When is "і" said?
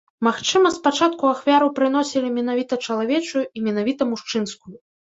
3.47-3.59